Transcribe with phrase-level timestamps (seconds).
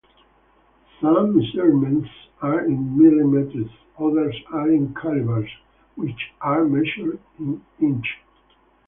[0.99, 2.09] Some measurements
[2.41, 3.69] are in millimetres,
[3.99, 5.47] others are in calibers,
[5.93, 8.17] which are measured in inches.